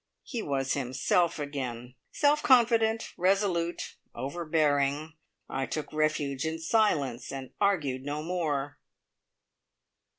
[0.23, 5.13] He was himself again: self confident, resolute, overbearing.
[5.47, 8.79] I took refuge in silence, and argued no more.